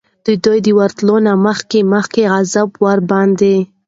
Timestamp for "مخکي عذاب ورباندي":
1.93-3.57